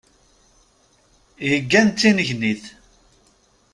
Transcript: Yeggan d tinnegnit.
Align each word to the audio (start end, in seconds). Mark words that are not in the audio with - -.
Yeggan 1.49 1.87
d 1.89 1.93
tinnegnit. 1.99 2.63